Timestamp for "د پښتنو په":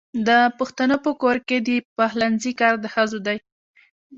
0.27-1.11